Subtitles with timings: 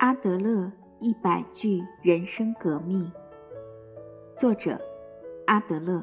[0.00, 3.12] 阿德勒一百句人生革命，
[4.34, 4.80] 作者
[5.46, 6.02] 阿德勒，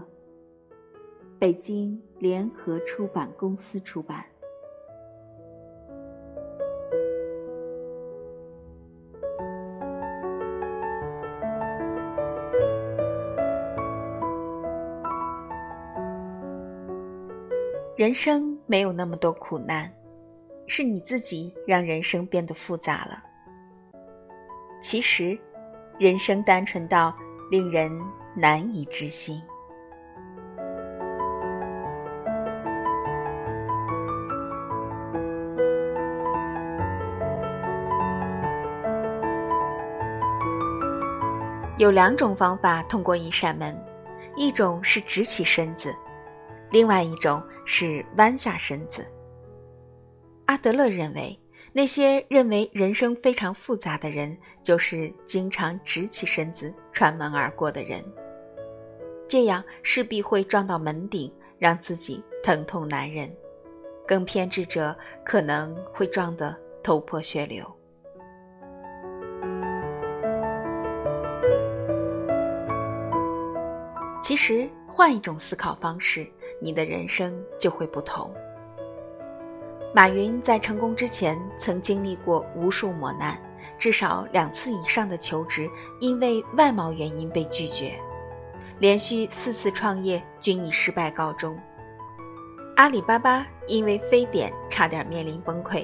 [1.39, 4.23] 北京联合出版公司出版。
[17.95, 19.91] 人生没有那么多苦难。
[20.67, 23.23] 是你自己让人生变得复杂了。
[24.79, 25.37] 其实，
[25.99, 27.13] 人生单纯到
[27.51, 27.91] 令人
[28.35, 29.41] 难以置信。
[41.77, 43.77] 有两种方法通过一扇门，
[44.35, 45.93] 一种是直起身子，
[46.71, 49.05] 另外一种是弯下身子。
[50.45, 51.39] 阿德勒认为，
[51.77, 58.03] 那些认为人生非常复杂的人，就是经常直起身子穿门而过的人。
[59.27, 63.29] 这样势必会撞到门顶，让自己疼痛难忍；
[64.07, 67.63] 更偏执者可能会撞得头破血流。
[74.23, 76.27] 其实，换一种思考方式，
[76.59, 78.33] 你的人生就会不同。
[79.97, 83.35] 马云在成功之前曾经历过无数磨难，
[83.79, 85.67] 至少两次以上的求职
[85.99, 87.95] 因为外貌原因被拒绝，
[88.77, 91.59] 连续四次创业均以失败告终。
[92.75, 95.83] 阿里巴巴因为非典差点面临崩溃，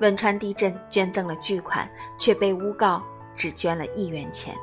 [0.00, 3.02] 汶川地震捐赠了巨款，却被诬告
[3.34, 4.54] 只捐了一元钱。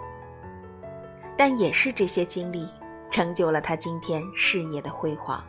[1.35, 2.69] 但也是这些经历，
[3.09, 5.43] 成就了他今天事业的辉煌。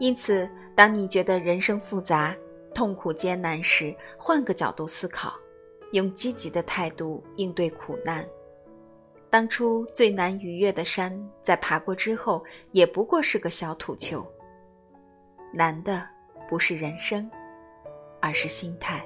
[0.00, 2.34] 因此，当你觉得人生复杂、
[2.74, 5.34] 痛苦艰难时，换个角度思考，
[5.92, 8.26] 用积极的态度应对苦难。
[9.28, 14.26] 当初最难逾越的山，在爬过之后，也不过是个小土丘。
[15.52, 16.04] 难的
[16.48, 17.30] 不是人生，
[18.20, 19.04] 而是心态。